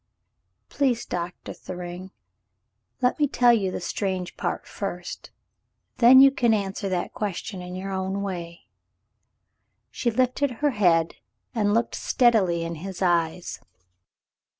"Please, 0.67 1.05
Doctor 1.05 1.53
Thryng, 1.53 2.09
let 3.03 3.19
me 3.19 3.27
tell 3.27 3.53
you 3.53 3.69
the 3.69 3.79
strange 3.79 4.35
part 4.35 4.65
first, 4.65 5.29
then 5.99 6.19
you 6.19 6.31
can 6.31 6.55
answer 6.55 6.89
that 6.89 7.13
question 7.13 7.61
in 7.61 7.75
your 7.75 7.91
own 7.91 8.23
way." 8.23 8.61
She 9.91 10.09
lifted 10.09 10.49
her 10.53 10.71
head 10.71 11.17
and 11.53 11.75
looked 11.75 11.93
steadily 11.93 12.63
in 12.63 12.73
his 12.81 13.03
eyes. 13.03 13.59